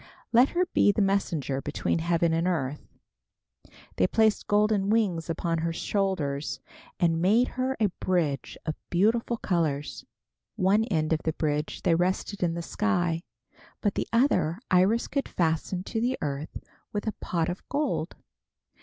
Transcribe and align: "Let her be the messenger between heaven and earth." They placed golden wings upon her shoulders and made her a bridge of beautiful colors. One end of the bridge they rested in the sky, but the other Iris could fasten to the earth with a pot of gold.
"Let 0.33 0.49
her 0.57 0.65
be 0.73 0.91
the 0.91 0.99
messenger 1.03 1.61
between 1.61 1.99
heaven 1.99 2.33
and 2.33 2.47
earth." 2.47 2.87
They 3.97 4.07
placed 4.07 4.47
golden 4.47 4.89
wings 4.89 5.29
upon 5.29 5.59
her 5.59 5.71
shoulders 5.71 6.59
and 6.99 7.21
made 7.21 7.49
her 7.49 7.77
a 7.79 7.91
bridge 7.99 8.57
of 8.65 8.73
beautiful 8.89 9.37
colors. 9.37 10.03
One 10.55 10.85
end 10.85 11.13
of 11.13 11.21
the 11.21 11.33
bridge 11.33 11.83
they 11.83 11.93
rested 11.93 12.41
in 12.41 12.55
the 12.55 12.63
sky, 12.63 13.21
but 13.79 13.93
the 13.93 14.07
other 14.11 14.57
Iris 14.71 15.07
could 15.07 15.29
fasten 15.29 15.83
to 15.83 16.01
the 16.01 16.17
earth 16.19 16.57
with 16.91 17.05
a 17.05 17.13
pot 17.21 17.47
of 17.47 17.61
gold. 17.69 18.15